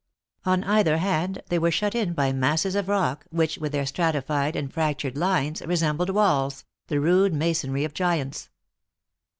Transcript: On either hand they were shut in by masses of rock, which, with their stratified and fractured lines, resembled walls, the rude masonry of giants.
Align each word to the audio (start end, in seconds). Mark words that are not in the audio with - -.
On 0.47 0.63
either 0.63 0.97
hand 0.97 1.43
they 1.49 1.59
were 1.59 1.69
shut 1.69 1.93
in 1.93 2.13
by 2.13 2.31
masses 2.33 2.73
of 2.73 2.87
rock, 2.89 3.27
which, 3.29 3.59
with 3.59 3.71
their 3.71 3.85
stratified 3.85 4.55
and 4.55 4.73
fractured 4.73 5.15
lines, 5.15 5.61
resembled 5.61 6.09
walls, 6.09 6.65
the 6.87 6.99
rude 6.99 7.35
masonry 7.35 7.83
of 7.83 7.93
giants. 7.93 8.49